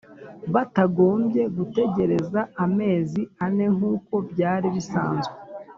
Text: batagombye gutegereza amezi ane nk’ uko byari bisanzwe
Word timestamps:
batagombye 0.53 1.43
gutegereza 1.55 2.41
amezi 2.65 3.21
ane 3.45 3.65
nk’ 3.75 3.81
uko 3.93 4.15
byari 4.31 4.67
bisanzwe 4.75 5.35